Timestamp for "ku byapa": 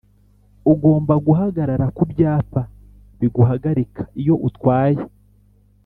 1.97-2.61